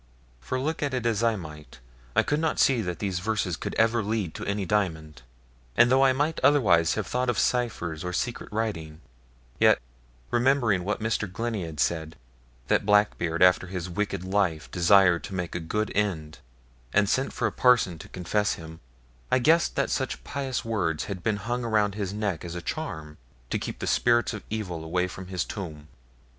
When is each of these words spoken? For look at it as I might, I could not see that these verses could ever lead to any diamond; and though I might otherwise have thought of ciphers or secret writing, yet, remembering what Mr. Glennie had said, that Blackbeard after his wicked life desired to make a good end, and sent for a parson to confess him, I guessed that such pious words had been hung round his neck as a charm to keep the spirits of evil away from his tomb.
For 0.39 0.59
look 0.59 0.81
at 0.81 0.95
it 0.95 1.05
as 1.05 1.21
I 1.21 1.35
might, 1.35 1.77
I 2.15 2.23
could 2.23 2.39
not 2.39 2.57
see 2.57 2.81
that 2.81 2.97
these 2.97 3.19
verses 3.19 3.55
could 3.55 3.75
ever 3.75 4.01
lead 4.01 4.33
to 4.33 4.45
any 4.47 4.65
diamond; 4.65 5.21
and 5.77 5.91
though 5.91 6.03
I 6.03 6.11
might 6.11 6.39
otherwise 6.39 6.95
have 6.95 7.05
thought 7.05 7.29
of 7.29 7.37
ciphers 7.37 8.03
or 8.03 8.11
secret 8.11 8.51
writing, 8.51 9.01
yet, 9.59 9.79
remembering 10.31 10.83
what 10.83 11.01
Mr. 11.03 11.31
Glennie 11.31 11.67
had 11.67 11.79
said, 11.79 12.15
that 12.67 12.83
Blackbeard 12.83 13.43
after 13.43 13.67
his 13.67 13.91
wicked 13.91 14.23
life 14.25 14.71
desired 14.71 15.23
to 15.25 15.35
make 15.35 15.53
a 15.53 15.59
good 15.59 15.91
end, 15.93 16.39
and 16.91 17.07
sent 17.07 17.31
for 17.31 17.45
a 17.45 17.51
parson 17.51 17.99
to 17.99 18.09
confess 18.09 18.53
him, 18.53 18.79
I 19.31 19.37
guessed 19.37 19.75
that 19.75 19.91
such 19.91 20.23
pious 20.23 20.65
words 20.65 21.03
had 21.03 21.21
been 21.21 21.37
hung 21.37 21.61
round 21.61 21.93
his 21.93 22.11
neck 22.11 22.43
as 22.43 22.55
a 22.55 22.61
charm 22.63 23.19
to 23.51 23.59
keep 23.59 23.77
the 23.77 23.85
spirits 23.85 24.33
of 24.33 24.43
evil 24.49 24.83
away 24.83 25.07
from 25.07 25.27
his 25.27 25.45
tomb. 25.45 25.89